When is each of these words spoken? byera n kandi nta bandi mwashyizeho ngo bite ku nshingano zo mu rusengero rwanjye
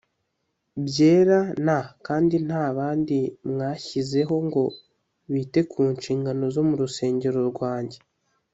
byera 0.85 1.39
n 1.65 1.67
kandi 2.05 2.35
nta 2.47 2.63
bandi 2.77 3.17
mwashyizeho 3.49 4.35
ngo 4.47 4.63
bite 5.33 5.61
ku 5.71 5.81
nshingano 5.95 6.43
zo 6.55 6.61
mu 6.67 6.75
rusengero 6.81 7.39
rwanjye 7.51 7.99